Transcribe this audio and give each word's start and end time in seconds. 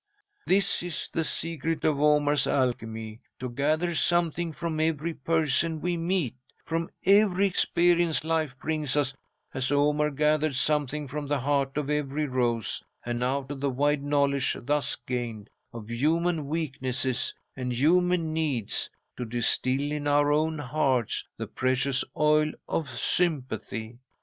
"This 0.47 0.81
is 0.81 1.09
the 1.13 1.23
secret 1.23 1.85
of 1.85 1.99
Omar's 2.01 2.47
alchemy, 2.47 3.21
to 3.37 3.47
gather 3.51 3.93
something 3.93 4.51
from 4.51 4.79
every 4.79 5.13
person 5.13 5.79
we 5.79 5.95
meet, 5.95 6.33
from 6.65 6.89
every 7.05 7.45
experience 7.45 8.23
life 8.23 8.57
brings 8.57 8.95
us, 8.95 9.15
as 9.53 9.71
Omar 9.71 10.09
gathered 10.09 10.55
something 10.55 11.07
from 11.07 11.27
the 11.27 11.39
heart 11.41 11.77
of 11.77 11.91
every 11.91 12.25
rose, 12.25 12.81
and 13.05 13.23
out 13.23 13.51
of 13.51 13.59
the 13.61 13.69
wide 13.69 14.01
knowledge 14.01 14.57
thus 14.59 14.95
gained, 14.95 15.51
of 15.71 15.91
human 15.91 16.47
weaknesses 16.47 17.35
and 17.55 17.71
human 17.71 18.33
needs, 18.33 18.89
to 19.17 19.23
distil 19.23 19.91
in 19.91 20.07
our 20.07 20.31
own 20.31 20.57
hearts 20.57 21.23
the 21.37 21.45
precious 21.45 22.03
oil 22.17 22.51
of 22.67 22.89
sympathy. 22.89 23.99